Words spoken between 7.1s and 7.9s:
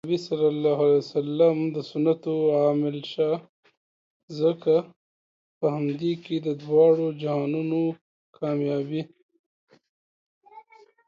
جهانونو